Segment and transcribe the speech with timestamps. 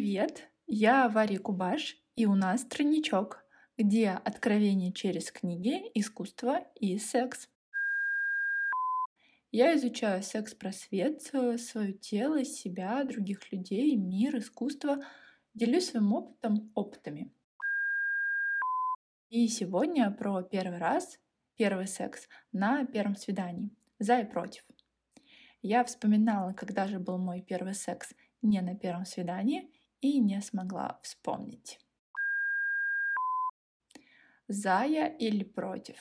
[0.00, 3.44] Привет, я Варя Кубаш, и у нас тройничок,
[3.76, 7.50] где откровение через книги, искусство и секс.
[9.52, 11.20] Я изучаю секс-просвет,
[11.60, 15.04] свое тело, себя, других людей, мир, искусство,
[15.52, 17.30] делюсь своим опытом, опытами.
[19.28, 21.18] И сегодня про первый раз,
[21.58, 24.64] первый секс на первом свидании, за и против.
[25.60, 29.68] Я вспоминала, когда же был мой первый секс не на первом свидании,
[30.00, 31.78] и не смогла вспомнить.
[34.48, 35.96] За я или против?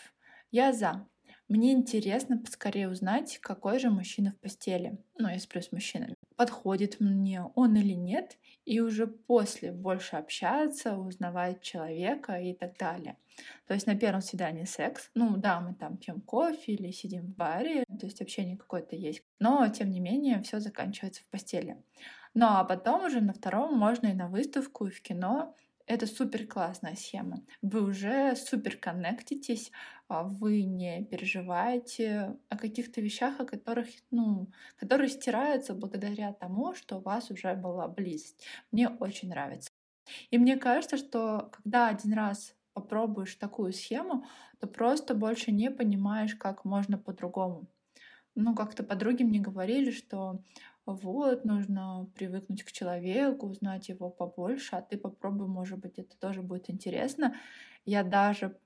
[0.51, 1.07] Я за.
[1.47, 5.03] Мне интересно поскорее узнать, какой же мужчина в постели.
[5.17, 6.15] Ну, я сплю с мужчинами.
[6.35, 13.17] Подходит мне он или нет, и уже после больше общаться, узнавать человека и так далее.
[13.67, 15.09] То есть на первом свидании секс.
[15.15, 19.23] Ну да, мы там пьем кофе или сидим в баре, то есть общение какое-то есть.
[19.39, 21.83] Но, тем не менее, все заканчивается в постели.
[22.33, 25.55] Ну а потом уже на втором можно и на выставку, и в кино.
[25.87, 27.43] Это супер классная схема.
[27.63, 29.71] Вы уже супер коннектитесь,
[30.07, 36.97] а, вы не переживаете о каких-то вещах, о которых, ну, которые стираются благодаря тому, что
[36.97, 38.45] у вас уже была близость.
[38.71, 39.71] Мне очень нравится.
[40.29, 44.25] И мне кажется, что когда один раз попробуешь такую схему,
[44.59, 47.67] то просто больше не понимаешь, как можно по-другому.
[48.35, 50.41] Ну, как-то подруги мне говорили, что
[50.93, 56.41] вот, нужно привыкнуть к человеку, узнать его побольше, а ты попробуй, может быть, это тоже
[56.41, 57.35] будет интересно.
[57.85, 58.59] Я даже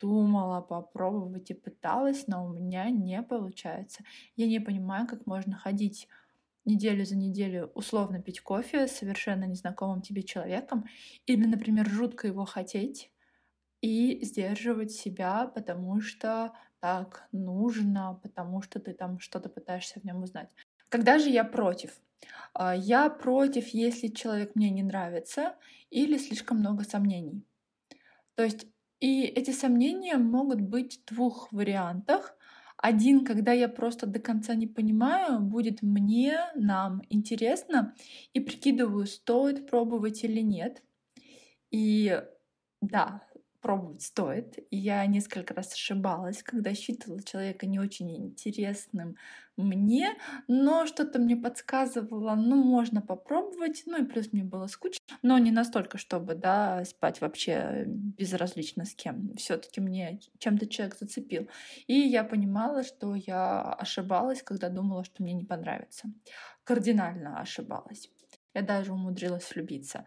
[0.00, 4.04] думала попробовать и пыталась, но у меня не получается.
[4.36, 6.08] Я не понимаю, как можно ходить
[6.64, 10.86] неделю за неделю условно пить кофе с совершенно незнакомым тебе человеком
[11.26, 13.12] или, например, жутко его хотеть
[13.82, 20.22] и сдерживать себя, потому что так нужно, потому что ты там что-то пытаешься в нем
[20.22, 20.50] узнать.
[20.90, 21.92] Когда же я против?
[22.52, 25.54] А, я против, если человек мне не нравится
[25.88, 27.46] или слишком много сомнений.
[28.34, 28.66] То есть
[28.98, 32.36] и эти сомнения могут быть в двух вариантах.
[32.76, 37.94] Один, когда я просто до конца не понимаю, будет мне, нам интересно,
[38.32, 40.82] и прикидываю, стоит пробовать или нет.
[41.70, 42.20] И
[42.80, 43.22] да,
[43.60, 44.58] пробовать стоит.
[44.70, 49.16] Я несколько раз ошибалась, когда считала человека не очень интересным
[49.56, 50.16] мне,
[50.48, 55.50] но что-то мне подсказывало, ну, можно попробовать, ну и плюс мне было скучно, но не
[55.50, 59.34] настолько, чтобы, да, спать вообще безразлично с кем.
[59.36, 61.48] все таки мне чем-то человек зацепил.
[61.86, 66.10] И я понимала, что я ошибалась, когда думала, что мне не понравится.
[66.64, 68.10] Кардинально ошибалась.
[68.54, 70.06] Я даже умудрилась влюбиться.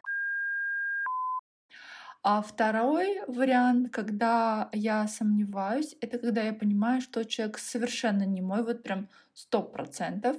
[2.23, 8.63] А второй вариант, когда я сомневаюсь, это когда я понимаю, что человек совершенно не мой,
[8.63, 10.37] вот прям сто процентов,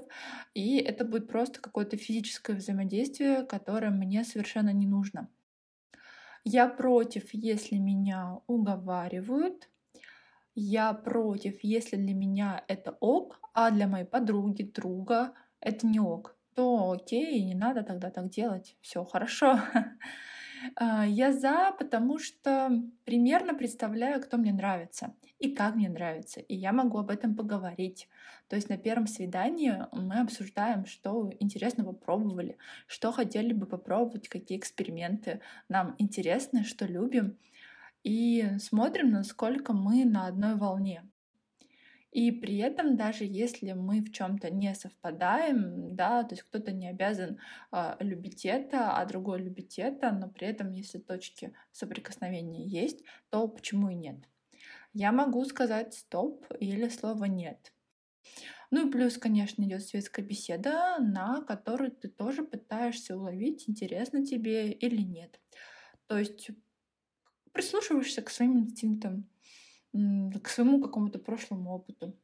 [0.54, 5.28] и это будет просто какое-то физическое взаимодействие, которое мне совершенно не нужно.
[6.44, 9.68] Я против, если меня уговаривают,
[10.54, 16.36] я против, если для меня это ок, а для моей подруги, друга это не ок,
[16.54, 19.60] то окей, не надо тогда так делать, все хорошо.
[20.76, 26.54] А, я за, потому что примерно представляю, кто мне нравится и как мне нравится, и
[26.54, 28.08] я могу об этом поговорить.
[28.48, 34.58] То есть на первом свидании мы обсуждаем, что интересного пробовали, что хотели бы попробовать, какие
[34.58, 37.38] эксперименты нам интересны, что любим,
[38.02, 41.04] и смотрим, насколько мы на одной волне.
[42.14, 46.88] И при этом, даже если мы в чем-то не совпадаем, да, то есть кто-то не
[46.88, 47.40] обязан
[47.72, 53.48] э, любить это, а другой любить это, но при этом, если точки соприкосновения есть, то
[53.48, 54.28] почему и нет?
[54.92, 57.74] Я могу сказать стоп или слово нет.
[58.70, 64.70] Ну и плюс, конечно, идет светская беседа, на которой ты тоже пытаешься уловить, интересно тебе
[64.70, 65.40] или нет.
[66.06, 66.52] То есть
[67.50, 69.28] прислушиваешься к своим инстинктам,
[69.94, 72.16] к своему какому-то прошлому опыту.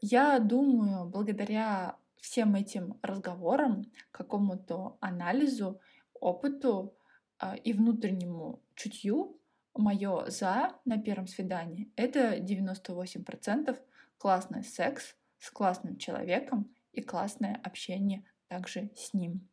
[0.00, 5.80] Я думаю, благодаря всем этим разговорам, какому-то анализу,
[6.14, 6.96] опыту
[7.40, 9.38] э, и внутреннему чутью,
[9.74, 13.78] мое за на первом свидании это 98%
[14.18, 19.48] классный секс с классным человеком и классное общение также с ним.